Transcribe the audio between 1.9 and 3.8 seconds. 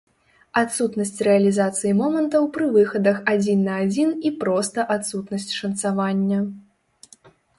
момантаў пры выхадах адзін на